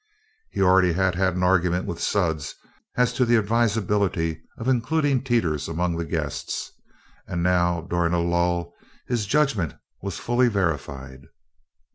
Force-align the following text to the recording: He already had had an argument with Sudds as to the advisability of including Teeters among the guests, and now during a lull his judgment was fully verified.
He 0.49 0.63
already 0.63 0.93
had 0.93 1.13
had 1.13 1.35
an 1.35 1.43
argument 1.43 1.85
with 1.85 2.01
Sudds 2.01 2.55
as 2.95 3.13
to 3.13 3.23
the 3.23 3.35
advisability 3.37 4.41
of 4.57 4.67
including 4.67 5.23
Teeters 5.23 5.67
among 5.67 5.95
the 5.95 6.05
guests, 6.05 6.71
and 7.27 7.43
now 7.43 7.81
during 7.81 8.11
a 8.13 8.19
lull 8.19 8.73
his 9.05 9.27
judgment 9.27 9.75
was 10.01 10.17
fully 10.17 10.47
verified. 10.47 11.27